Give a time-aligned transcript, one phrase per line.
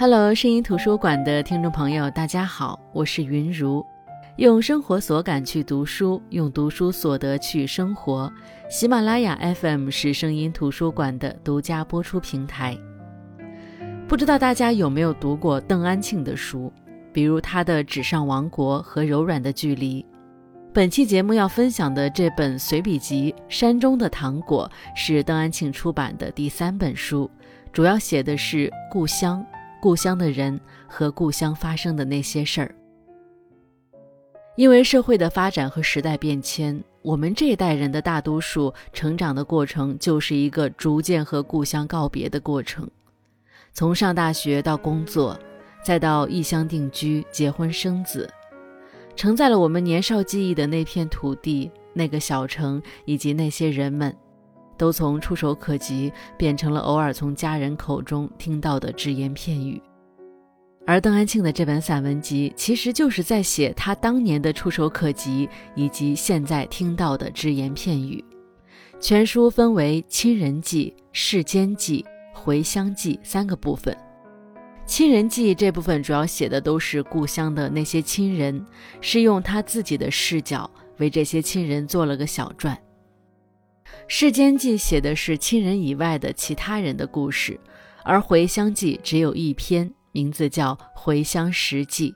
[0.00, 3.84] Hello，声音图书馆的听众朋友，大家好，我是云如，
[4.36, 8.32] 用生活所感去读书，用读书所得去生活。
[8.70, 12.78] 喜马拉雅 FM 是声音图书馆的独家播出平台。
[14.06, 16.72] 不知道大家有没有读过邓安庆的书，
[17.12, 20.00] 比如他的《纸上王国》和《柔软的距离》。
[20.72, 27.28] 本期节目要分享的这本随笔集《山中的糖果》是邓安庆出版的第三本书，
[27.72, 29.44] 主要写的是故乡。
[29.80, 32.74] 故乡的人和故乡发生的那些事儿，
[34.56, 42.88] 因为社会的发展和时代变迁，我们这一代人的大多数成长的过程就是一个逐渐和故乡告别的过程。
[43.72, 45.38] 从上大学到工作，
[45.84, 48.28] 再到异乡定居、结婚生子，
[49.14, 54.12] 承载了我们年少记忆的那片土地、那个小城以及那些人们。
[54.78, 59.82] 都从触手可及变成了偶尔从家人口中听到的只言片语，
[60.86, 68.24] 而邓安庆的这本散文集其实就是在写他当年的触手可及以及现在听到的只言片语。
[69.00, 73.96] 全书分为亲人记、世间记、回乡记三个部分。
[74.86, 78.64] 亲人记这部分主要写的都是故乡的那些亲人，
[79.00, 82.74] 是用他自己的视角为这些亲人做了个小传。
[84.06, 87.58] 《世间记》写的是亲人以外的其他人的故事，
[88.04, 92.10] 而《回乡记》只有一篇，名字叫《回乡实记》。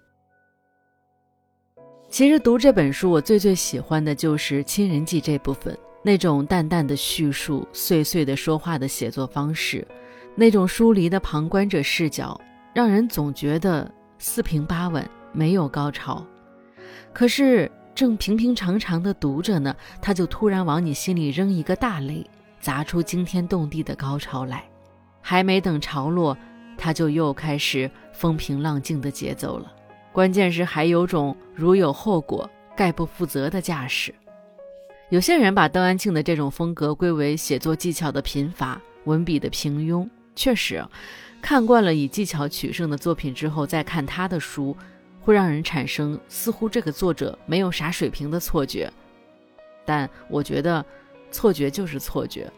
[2.09, 9.86] 其实读这本书，我最最喜欢的就是亲人记这部分，那种淡淡的叙述、碎碎的说话的写作方式，
[10.34, 12.41] 那种疏离的旁观者视角，
[12.75, 16.27] 让人总觉得四平八稳，没有高潮。
[17.12, 17.70] 可是。
[17.95, 22.27] 正平平常常的读着呢，他就突然往你心里扔一个大雷，
[22.61, 24.65] 砸出惊天动地的高潮来。
[25.21, 26.36] 还没等潮落，
[26.77, 29.73] 他就又开始风平浪静的节奏了。
[30.11, 34.14] 关键是还有种如有后果，概不负责的架势。
[35.11, 40.08] 有些人把邓安庆的这种风格归为写作技巧的贫乏，文笔的平庸。
[40.35, 40.83] 确实，
[41.42, 44.77] 看惯了以技巧取胜的作品之后，再看他的书。
[45.22, 48.92] 会让人产生似乎这个作者没有啥水平的错觉，
[49.84, 50.84] 但我觉得
[51.30, 52.52] 错觉就是错觉，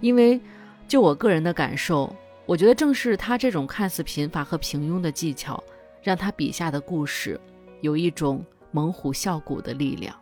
[0.00, 0.40] 因为
[0.86, 2.14] 就我个人的感受，
[2.46, 5.62] 我觉得正是他这种看似贫乏和平庸的技巧，
[6.00, 7.40] 让他笔下的故事
[7.80, 10.14] 有一种猛虎啸谷的力量。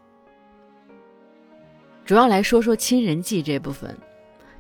[2.07, 3.95] 主要来说说亲人记这部分，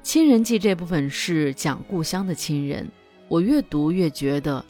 [0.02, 2.86] 亲人记这部分是讲故乡的亲人，
[3.28, 4.64] 我越读越觉得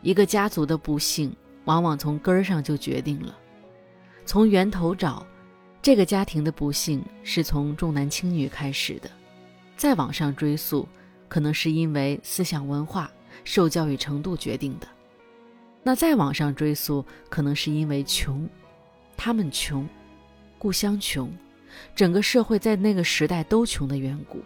[0.00, 1.30] 一个家族的不幸。
[1.68, 3.36] 往往从根儿上就决定了，
[4.24, 5.26] 从源头找，
[5.82, 9.10] 这个家庭的不幸是从重男轻女开始的，
[9.76, 10.88] 再往上追溯，
[11.28, 13.10] 可能是因为思想文化、
[13.44, 14.88] 受教育程度决定的，
[15.82, 18.48] 那再往上追溯，可能是因为穷，
[19.14, 19.86] 他们穷，
[20.58, 21.30] 故乡穷，
[21.94, 24.38] 整个社会在那个时代都穷的缘故。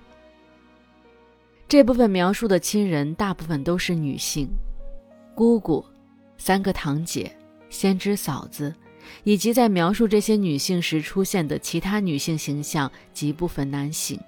[1.69, 4.49] 这部分描述的亲人大部分都是女性，
[5.37, 5.84] 姑姑。
[6.44, 7.32] 三个堂姐、
[7.70, 8.75] 先知嫂子，
[9.22, 14.19] 以及在描述这些女性时出现的其他女性形象及部分男性，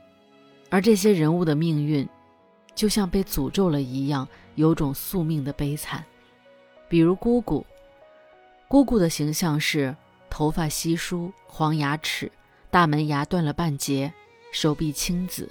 [0.70, 2.08] 而这些人物的命运，
[2.72, 6.04] 就像被诅咒了一样，有种宿命的悲惨。
[6.88, 7.66] 比如姑姑，
[8.68, 9.92] 姑姑的形象是
[10.30, 12.30] 头发稀疏、黄牙齿、
[12.70, 14.12] 大门牙断了半截、
[14.52, 15.50] 手臂青紫，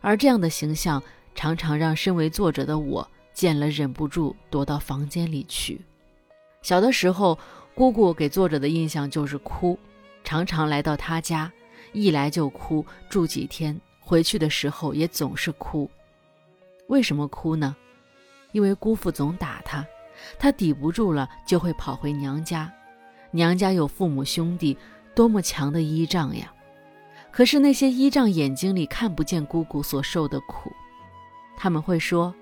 [0.00, 1.02] 而这样的形象
[1.34, 3.10] 常常让身为作者的我。
[3.34, 5.84] 见了忍不住躲到房间里去。
[6.62, 7.38] 小的时候，
[7.74, 9.78] 姑姑给作者的印象就是哭，
[10.22, 11.52] 常常来到他家，
[11.92, 15.90] 一来就哭，住几天，回去的时候也总是哭。
[16.86, 17.76] 为什么哭呢？
[18.52, 19.84] 因为姑父总打他，
[20.38, 22.72] 他抵不住了就会跑回娘家。
[23.32, 24.78] 娘家有父母兄弟，
[25.14, 26.50] 多么强的依仗呀！
[27.32, 30.72] 可是那些依仗眼睛里看不见姑姑所受的苦，
[31.56, 32.32] 他们会说。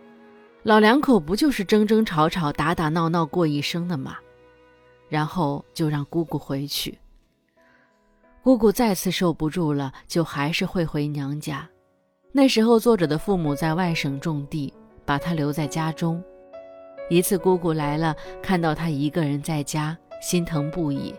[0.64, 4.17] 老两口不就是争争吵吵、打打闹闹过一生的吗？
[5.09, 6.97] 然后就让姑姑回去。
[8.43, 11.69] 姑姑再次受不住了，就还是会回娘家。
[12.31, 14.73] 那时候，作者的父母在外省种地，
[15.05, 16.23] 把他留在家中。
[17.11, 21.15] 一次，姑姑来了，看到他一个人在家，心疼不已，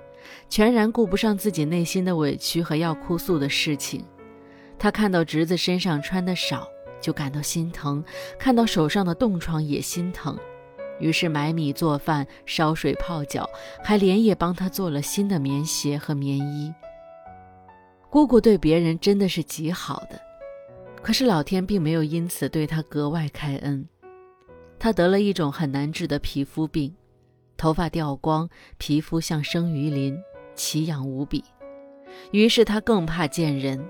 [0.50, 4.04] 全然顾不上自己内心的委屈和要哭诉的事情。
[4.80, 6.68] 他看到侄子身上穿的少。
[7.03, 8.01] 就感到心疼，
[8.39, 10.39] 看到手上的冻疮也心疼，
[11.00, 13.47] 于是买米做饭、烧水泡脚，
[13.83, 16.73] 还连夜帮他做了新的棉鞋和棉衣。
[18.09, 20.17] 姑姑对别人真的是极好的，
[21.01, 23.85] 可是老天并没有因此对她格外开恩。
[24.79, 26.95] 他得了一种很难治的皮肤病，
[27.57, 30.17] 头发掉光，皮肤像生鱼鳞，
[30.55, 31.44] 奇痒无比。
[32.31, 33.83] 于是他更怕见人，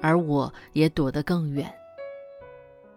[0.00, 1.72] 而我也躲得更远。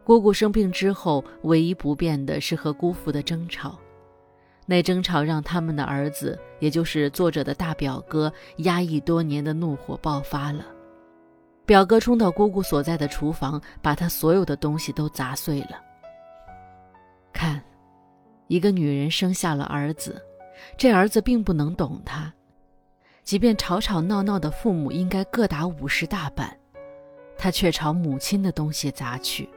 [0.07, 3.77] 姑姑生病之后，唯一不变的是和姑父的争吵。
[4.65, 10.65] 那争吵让他们的儿子，也就是作者的大表哥，压抑多年的怒火爆发了。
[11.65, 15.71] 表哥冲到姑姑所在的厨房，把他所有的东西都砸碎了。
[17.33, 17.61] 看，
[18.47, 20.23] 一个女人生下了儿子，
[20.77, 22.33] 这儿子并不能懂她，
[23.23, 26.57] 即便吵吵闹闹的父母应该各打五十大板，
[27.37, 29.49] 他却朝母亲的东西砸去。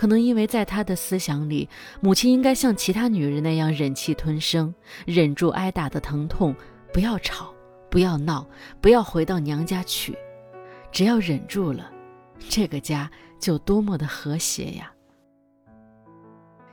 [0.00, 1.68] 可能因为在他的思想里，
[2.00, 4.74] 母亲应该像其他女人那样忍气吞声，
[5.04, 6.56] 忍住挨打的疼痛，
[6.90, 7.52] 不要吵，
[7.90, 8.46] 不要闹，
[8.80, 10.16] 不要回到娘家去。
[10.90, 11.90] 只要忍住了，
[12.48, 14.90] 这个家就多么的和谐呀！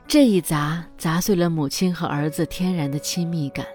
[0.08, 3.66] 这一砸砸碎了母亲和儿子天然的亲密感，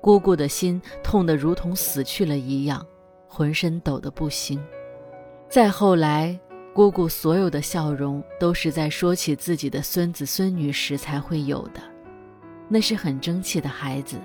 [0.00, 2.84] 姑姑的心痛得如同死去了一样，
[3.28, 4.60] 浑身抖得不行。
[5.48, 6.36] 再后来。
[6.74, 11.82] 姑姑所有的笑容都是在说起自己的孙子孙女时才会有的，
[12.66, 14.16] 那是很争气的孩子，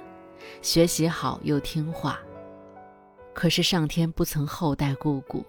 [0.62, 2.18] 学习好又听话。
[3.34, 5.46] 可是上天不曾厚待姑姑，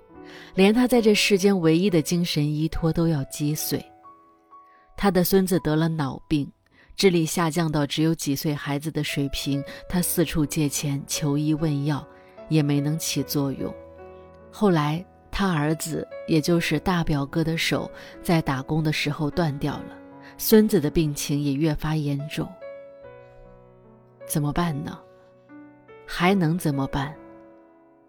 [0.56, 3.81] 连她在这世间唯一的精神依托都要击碎。
[4.97, 6.51] 她的孙子得了脑病，
[6.97, 12.05] 智力下降到只有几岁孩子的水平，她四处借钱求医问药，
[12.49, 13.73] 也没能起作用。
[14.51, 15.05] 后来。
[15.38, 17.88] 他儿子，也就是大表哥的手，
[18.20, 19.96] 在打工的时候断掉了，
[20.37, 22.44] 孙子的病情也越发严重。
[24.26, 24.99] 怎么办呢？
[26.05, 27.14] 还能怎么办？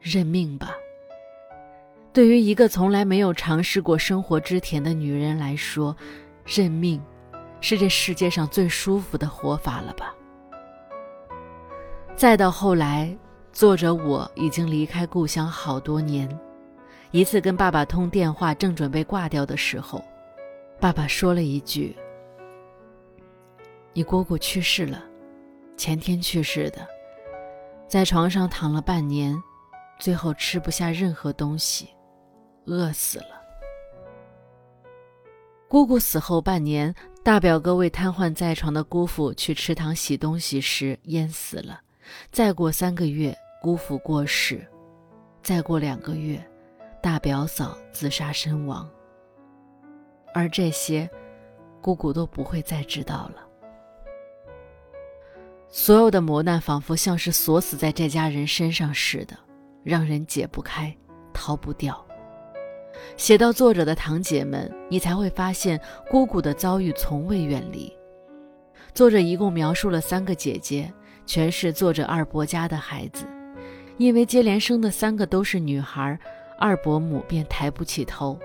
[0.01, 0.71] 认命吧。
[2.11, 5.95] 对于一个从来没有尝试过生活之甜的女人来说，
[6.47, 6.99] 认命，
[7.61, 10.15] 是这世界上最舒服的活法了吧？
[12.15, 13.15] 再到后来，
[13.53, 16.27] 作者我已经离开故乡好多年。
[17.11, 20.03] 一次跟爸爸通电话，正准备挂掉的时候，
[20.79, 21.97] 爸爸说了一句
[23.93, 25.03] ：“你姑姑去世了，
[25.75, 26.87] 前天去世的，
[27.87, 29.35] 在床上躺了半年，
[29.97, 31.89] 最后吃不下任何东西，
[32.65, 33.41] 饿死了。
[35.67, 41.81] 姑姑死后半年，大表哥为瘫痪在床的姑父去池塘洗东西时淹死了。
[42.31, 44.63] 再过三个月，姑父过世，
[45.41, 46.39] 再过两个月。”
[47.01, 48.89] 大表嫂自杀身亡，
[50.33, 51.09] 而这些，
[51.81, 53.47] 姑姑都不会再知道了。
[55.69, 59.37] 所有的磨难仿佛像是锁死在这家人身上似的，
[59.83, 60.93] 让人解不开，
[61.33, 62.05] 逃不掉。
[63.15, 65.79] 写到作者的堂姐们，你才会发现
[66.09, 67.95] 姑姑的遭遇从未远离。
[68.93, 70.91] 作者一共描述了三个姐姐，
[71.25, 73.25] 全是作者二伯家的孩子，
[73.97, 76.19] 因为接连生的三个都是女孩。
[76.59, 78.37] 二伯母便抬不起头，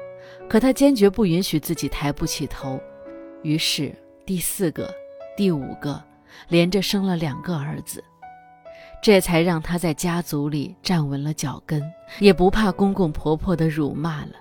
[0.48, 2.80] 可他坚决不允许自己抬不起头，
[3.42, 3.92] 于是
[4.24, 4.88] 第四个、
[5.36, 6.00] 第五个
[6.48, 8.02] 连着生了两个儿子，
[9.02, 11.82] 这才让他在家族里站稳了脚跟，
[12.20, 14.36] 也不怕公公婆婆的辱骂了。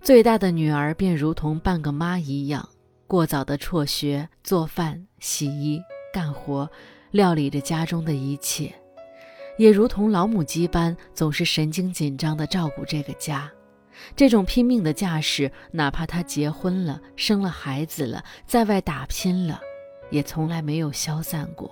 [0.00, 2.66] 最大的女儿便如同半个妈一样，
[3.06, 5.82] 过早的辍学、做饭、洗衣、
[6.14, 6.70] 干活，
[7.10, 8.72] 料理着家中的一切。
[9.58, 13.50] 也如同老母鸡般，总是神经紧张地照顾这个家。
[14.16, 19.60] 这种拼命的架势，哪怕她结婚了、生了孩子了，在外打拼了，
[20.10, 21.70] 也从来没有消散过。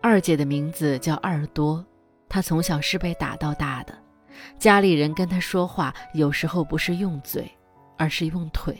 [0.00, 1.84] 二姐的名字叫二多，
[2.28, 3.96] 她从小是被打到大的，
[4.58, 7.48] 家里人跟她说话，有时候不是用嘴，
[7.96, 8.76] 而是用腿。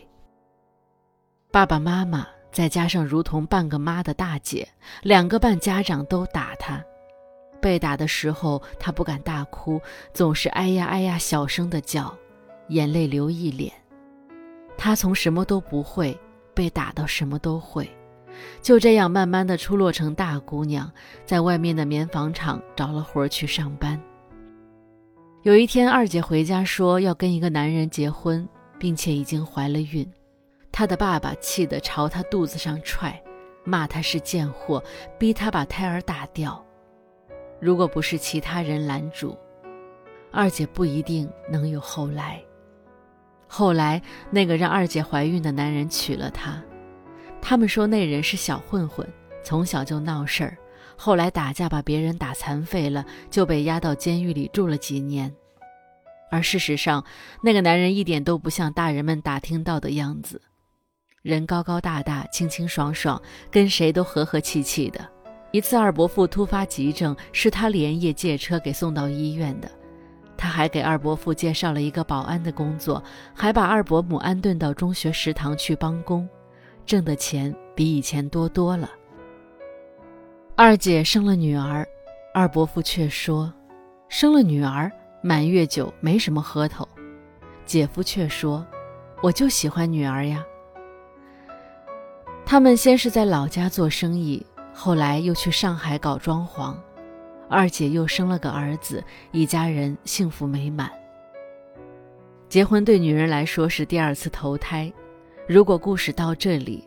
[1.52, 4.68] 爸爸妈妈再加上如同半个妈的大姐，
[5.02, 6.82] 两个半家长都打她。
[7.64, 9.80] 被打的时候，他不敢大哭，
[10.12, 12.14] 总是哎呀哎呀小声的叫，
[12.68, 13.72] 眼泪流一脸。
[14.76, 16.14] 他从什么都不会，
[16.52, 17.88] 被打到什么都会，
[18.60, 20.92] 就这样慢慢的出落成大姑娘，
[21.24, 23.98] 在外面的棉纺厂找了活去上班。
[25.42, 28.46] 有一天，二姐回家说要跟一个男人结婚，
[28.78, 30.06] 并且已经怀了孕，
[30.70, 33.18] 她的爸爸气得朝她肚子上踹，
[33.64, 34.84] 骂她是贱货，
[35.18, 36.62] 逼她把胎儿打掉。
[37.60, 39.36] 如果不是其他人拦住，
[40.30, 42.42] 二姐不一定能有后来。
[43.46, 46.62] 后来那个让二姐怀孕的男人娶了她，
[47.40, 49.06] 他们说那人是小混混，
[49.44, 50.58] 从小就闹事儿，
[50.96, 55.32] 后来打架把别人打残废了，就被押到监狱里住了几年。
[56.30, 57.04] 而事实上，
[57.42, 60.42] 那个男人一点都不像大人们打听到的样子。
[61.22, 65.13] 人高高大大，清清爽爽，跟谁都和和气气的。
[65.54, 69.70] 一次二伯父突发急症，是他连夜借车给送到医院的。
[70.36, 73.00] 他还给二伯父介绍了一个保安的工作，
[73.32, 76.28] 还把二伯母安顿到中学食堂去帮工，
[76.84, 78.90] 挣的钱比以前多多了。
[80.56, 81.86] 二姐生了女儿，
[82.34, 83.54] 二伯父却说
[84.10, 84.90] ：“生了女儿，
[85.22, 86.84] 满月酒没什么喝头。”
[87.64, 88.66] 姐夫却说
[89.22, 90.44] ：“我就喜欢女儿呀。”
[92.44, 94.44] 他们先是在老家做生意。
[94.74, 96.76] 后来又去上海搞装潢，
[97.48, 100.90] 二姐又生了个儿子，一家人幸福美满。
[102.48, 104.92] 结婚对女人来说是第二次投胎。
[105.46, 106.86] 如果故事到这里，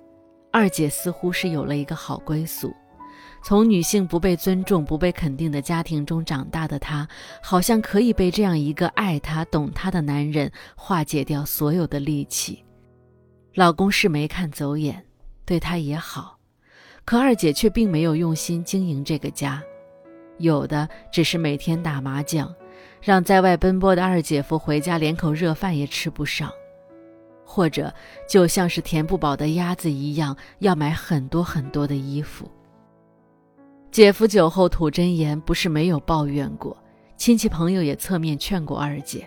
[0.52, 2.76] 二姐似乎是有了一个好归宿。
[3.44, 7.08] 从女性不被尊重、不被肯定的家庭中长大的她，
[7.42, 12.64] 好像可以被这样一个爱她、懂她的男人化解掉所有的戾气。
[13.54, 15.06] 老公是没看走眼，
[15.46, 16.37] 对她也好。
[17.08, 19.64] 可二姐却并没有用心经营这个家，
[20.40, 22.54] 有的只是每天打麻将，
[23.02, 26.52] 让在外奔波的二姐夫回家连口热饭也吃不上，
[27.46, 27.94] 或者
[28.28, 32.52] 就像是填不饱的鸭子一样，要买很多很多的衣服。
[33.90, 36.76] 姐夫酒后吐真言，不是没有抱怨过，
[37.16, 39.26] 亲戚朋友也侧面劝过二姐，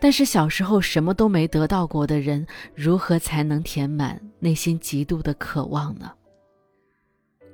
[0.00, 6.10] 但是小时候什么都没得到过的人，如何才能填满内心极度的渴望呢？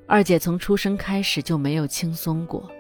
[0.07, 2.71] 二姐从出生开始就没有轻松过，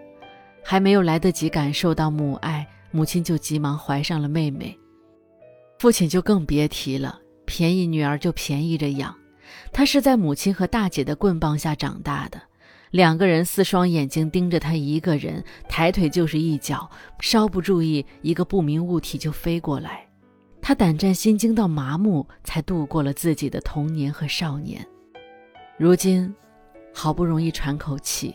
[0.62, 4.78] 还没有来得及感受到母爱，母亲就急忙怀上了妹妹，
[5.78, 9.14] 父亲就更别提了，便宜女儿就便宜着养。
[9.72, 12.38] 他是在母亲和大姐的棍棒下长大的，
[12.90, 16.88] 两个人四双眼睛盯着他一个人，抬腿就是一脚，
[17.20, 20.06] 稍不注意，一个不明物体就飞过来，
[20.60, 24.86] 他胆战心惊到麻木，才度过了自己的童年和少年。
[25.78, 26.34] 如今。
[26.94, 28.34] 好不容易喘口气，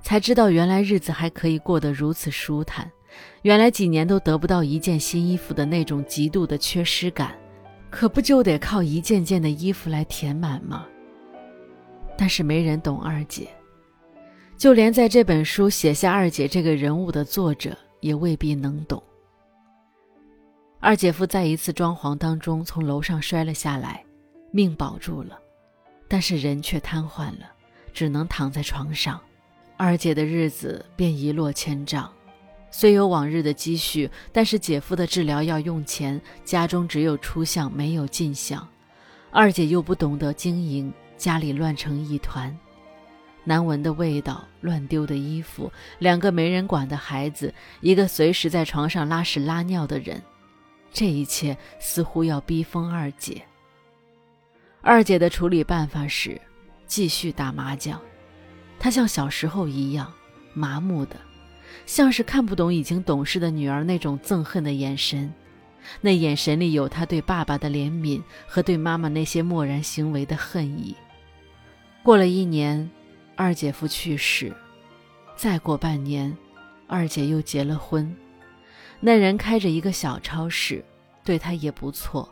[0.00, 2.90] 才知道原来日子还可以过得如此舒坦。
[3.42, 7.34] 原来几年都得不到一件新衣服的那种极度的缺失感，
[7.90, 10.86] 可不就得靠一件件的衣服来填满吗？
[12.16, 13.48] 但是没人懂二姐，
[14.56, 19.02] 就连在这本书写下二姐这个人物的作者也未必能懂。
[20.80, 24.04] 二姐夫在一次装潢当中从楼上摔了下来，
[24.52, 25.38] 命保住了，
[26.08, 27.50] 但是人却瘫痪了。
[27.98, 29.20] 只能躺在床上，
[29.76, 32.08] 二姐的日子便一落千丈。
[32.70, 38.64] 虽有往日的积蓄，但是姐夫的治疗要用钱，家中只有出项没有进项。
[39.32, 42.56] 二姐又不懂得经营，家里乱成一团，
[43.42, 50.22] 难闻的味道，乱丢的衣服，两个没人管的孩子，一个随时在床上拉屎拉尿的人，
[50.92, 53.42] 这一切似乎要逼疯二姐。
[54.82, 56.40] 二姐的处理办法是。
[56.88, 58.00] 继续打麻将，
[58.80, 60.12] 他像小时候一样
[60.54, 61.16] 麻木的，
[61.86, 65.32] 像是看不懂已经懂事的女儿那种憎恨的眼神。
[66.00, 70.96] 那眼神里有他对爸爸的怜悯和对妈妈那些漠然行为的恨意。
[72.02, 72.90] 过了一年，
[73.36, 74.52] 二姐夫去世，
[75.36, 76.36] 再过半年，
[76.86, 78.14] 二姐又结了婚。
[78.98, 80.84] 那人开着一个小超市，
[81.24, 82.28] 对他也不错，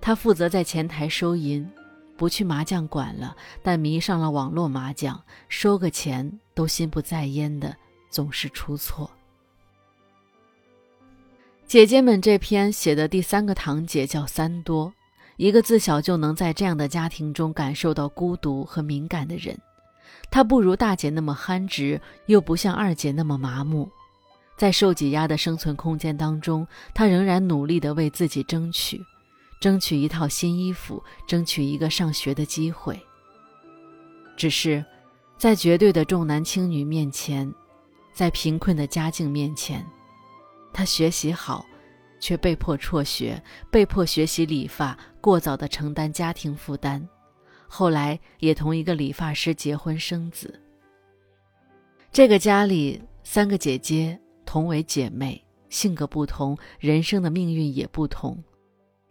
[0.00, 1.66] 他负责在前台收银。
[2.16, 7.76] 不去麻将馆了，但迷上了网络麻将，收个钱都心不在焉的，
[8.10, 9.10] 总是出错。
[11.66, 14.92] 姐姐们这篇写的第三个堂姐叫三多，
[15.36, 19.58] 一个自小就能在这样的家庭中感受到孤独和敏感的人。
[20.30, 23.90] 她不如大姐那么憨直，又不像二姐那么麻木，
[24.56, 29.02] 在受挤压的生存空间当中，她仍然努力地为自己争取。
[29.64, 33.00] 争取一套新衣服，争取一个上学的机会。
[34.36, 34.84] 只是，
[35.38, 37.50] 在绝对的重男轻女面前，
[38.12, 39.82] 在贫困的家境面前，
[40.70, 41.64] 他学习好，
[42.20, 47.08] 却被迫辍学，被迫学习理发，过早的承担家庭负担。
[47.66, 50.60] 后来也同一个理发师结婚生子。
[52.12, 58.44] 这个家里三个姐姐同为姐妹，性格不同，人生的命运也不同。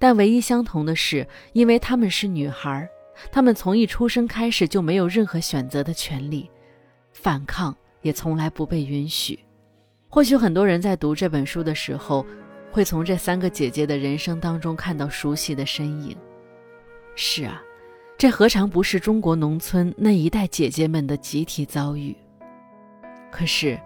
[0.03, 2.89] 但唯一相同的是，因为她们是女孩，
[3.31, 6.51] 她们从一出生开始就没有任何选择的权利，
[7.13, 9.39] 反抗也从来不被允许。
[10.09, 12.25] 或许很多人在读这本书的时候，
[12.69, 16.17] 会从这三个姐姐的人生当中看到熟悉的身影。
[17.15, 17.63] 是啊，
[18.17, 22.13] 这何尝不是中国农村那一代姐姐们的集体遭遇？
[23.31, 23.79] 可是，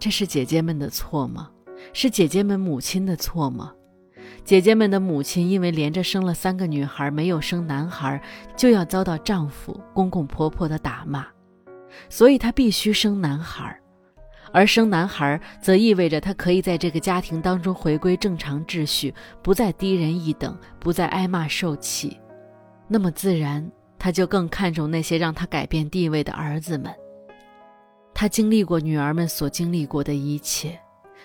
[0.00, 1.48] 这是姐姐们的错吗？
[1.92, 3.72] 是姐姐们母亲的错吗？
[4.44, 8.22] 姐姐们的母亲因为连着生了三个女孩，没有生男孩，
[8.54, 11.26] 就要遭到丈夫、公公婆婆的打骂，
[12.10, 13.80] 所以她必须生男孩。
[14.52, 22.20] 而生男孩则意味着她可以在这个家庭当中回归正常秩序，不再低人一等，不再挨骂受气。
[22.86, 23.66] 那么自然，
[23.98, 26.92] 她就更看重那些让她改变地位的儿子们。
[28.12, 30.78] 她经历过女儿们所经历过的一切。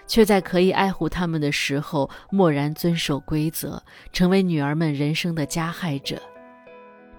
[0.09, 3.79] 却在可以爱护他们的时候，默然遵守规则，
[4.11, 6.19] 成为女儿们人生的加害者，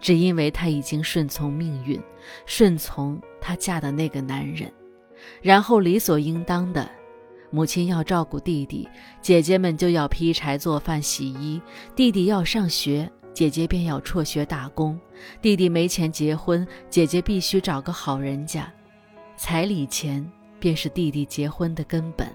[0.01, 1.99] 只因为她已经顺从命运，
[2.47, 4.71] 顺从她嫁的那个男人，
[5.41, 6.91] 然后理所应当的，
[7.51, 8.89] 母亲要照顾弟弟，
[9.23, 11.63] 姐姐们就要劈柴做饭洗衣；
[11.95, 14.99] 弟弟要上学，姐姐便要辍学打工；
[15.41, 18.69] 弟弟没钱结婚，姐姐必须找个好人家，
[19.37, 20.29] 彩礼钱
[20.59, 22.27] 便是弟弟结婚的根本。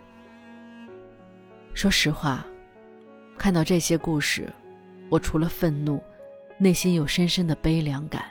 [1.76, 2.44] 说实话，
[3.38, 4.52] 看到这些故事，
[5.10, 6.02] 我除了愤怒，
[6.58, 8.24] 内心有深深的悲凉感。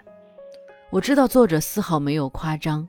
[0.88, 2.88] 我知道作者丝毫没有夸张，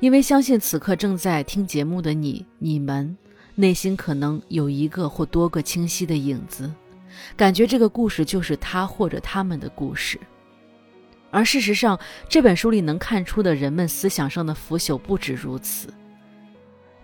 [0.00, 3.14] 因为相信此刻正在听节目的你、你们，
[3.54, 6.72] 内心可能有一个或多个清晰的影子，
[7.36, 10.18] 感觉这个故事就是他或者他们的故事。
[11.30, 15.92] 而事实上，这本书里能看出的人们思想上的腐朽不止如此。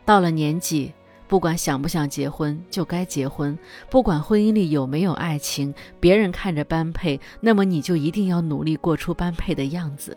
[0.06, 0.90] 到了年纪。
[1.28, 3.54] 不管想不想结婚，就该结婚；
[3.90, 10.16] 不管婚姻里有没有爱情，别人看着般配，那么你就一定要努力过出般配的样子。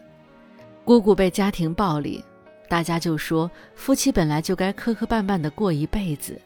[0.85, 2.23] 姑姑被家庭暴力，
[2.69, 6.39] 大家就说夫妻本来就该磕磕绊绊的过一辈子。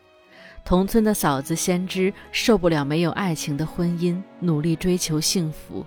[0.65, 5.85] 同村的嫂子先知受不了没有爱情的婚姻，努力追求幸福，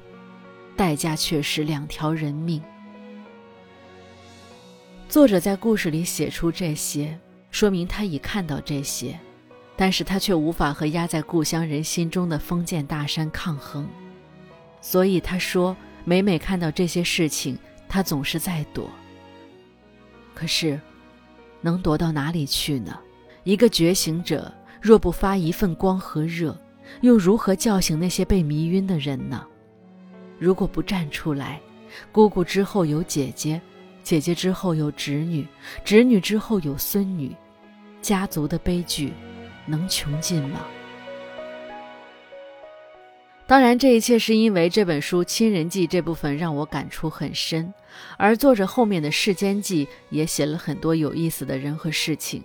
[0.76, 2.62] 代价却是两条人命。
[5.08, 7.18] 作者在故事里写出这些。
[7.58, 9.18] 说明他已看到这些，
[9.74, 13.84] 但是他却无法和压在故乡人心中的封建大山抗衡，
[14.80, 18.88] 所以他说，每每看到这些事情，他总是在躲。
[20.34, 20.80] 可是，
[21.60, 22.96] 能躲到哪里去呢？
[23.42, 26.56] 一个觉醒者若不发一份光和热，
[27.00, 29.44] 又如何叫醒那些被迷晕的人呢？
[30.38, 31.60] 如果不站出来，
[32.12, 33.60] 姑姑之后有姐姐。
[34.04, 35.44] 姐姐之后有侄女，
[35.84, 37.34] 侄女之后有孙女，
[38.08, 39.12] 家族的悲剧
[39.66, 40.64] 能穷尽吗？
[43.46, 47.74] 当然，这一切是因为这本书《亲人记》这部分让我感触很深，
[48.16, 52.42] 而作者后面的《世间记》也写了很多有意思的人和事情。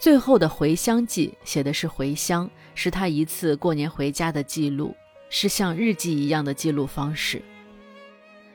[0.00, 4.96] 最后的《回乡记》写的是回乡，是他一次过年回家的记录，
[5.30, 7.40] 是像日记一样的记录方式。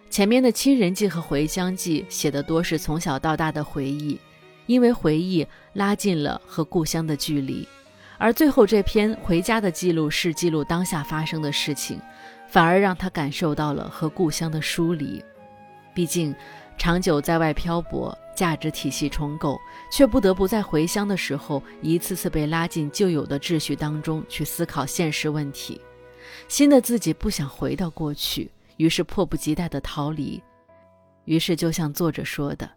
[0.10, 4.19] 前面的亲人记和回乡记写的多是从小到大的回忆，
[4.65, 7.67] 因为回忆拉近了和故乡的距离，
[8.17, 11.99] 而最后这篇回家的记录是记录当下发生的事情，
[12.47, 15.23] 反而让他感受到了和故乡的疏离。
[15.93, 16.34] 毕竟，
[16.78, 19.60] 长久在外漂泊，价值体系重构，
[19.91, 25.80] 却不得不在回乡的时候一次次被拉进旧有的秩序当中去思考现实问题。
[26.47, 28.49] 新的自己不想回到过去。
[28.78, 30.41] 于是迫不及待地逃离，
[31.26, 32.67] 于是就像作者说的，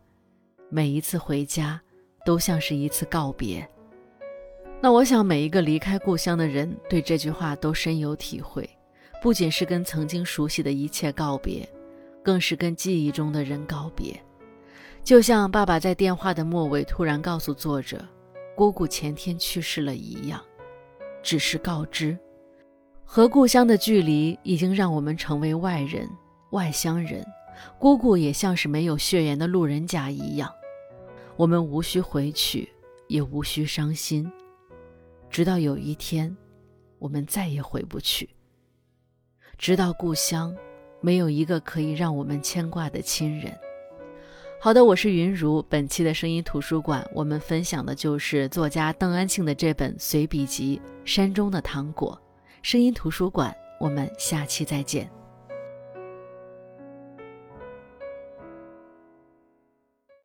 [0.69, 1.81] 每一次回家
[2.25, 3.67] 都像是一次告别。
[4.81, 8.69] 那我想每一个离开故乡的人对这句话都深有体会，
[9.23, 11.69] 不仅是跟曾经熟悉的一切告别，
[12.23, 14.15] 更是跟记忆中的人告别。
[15.03, 18.05] 就像爸爸在电话的末尾突然告诉作者，
[18.57, 20.41] 姑姑前天去世了一样，
[21.23, 22.19] 只是告知。
[23.05, 26.09] 和故乡的距离已经让我们成为外人、
[26.51, 27.25] 外乡人，
[27.79, 30.53] 姑姑也像是没有血缘的路人甲一样。
[31.37, 32.69] 我们无需回去，
[33.09, 34.31] 也无需伤心，
[35.29, 36.35] 直到有一天，
[36.99, 38.29] 我们再也回不去。
[39.59, 40.55] 直到故乡
[41.01, 43.53] 没有一个可以让我们牵挂的亲人。
[44.59, 45.63] 好的，我是云如。
[45.69, 52.19] 本期的声音图书馆，我们分享的就是作家邓安庆的这本随笔集《山中的糖果》。
[52.63, 55.11] 声音图书馆，我们下期再见。